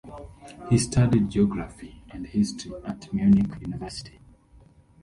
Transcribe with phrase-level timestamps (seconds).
[0.71, 4.17] He studied geography and history at Munich University.